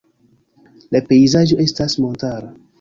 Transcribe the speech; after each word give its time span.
La 0.95 1.03
pejzaĝo 1.13 1.61
estas 1.69 2.01
montara. 2.07 2.53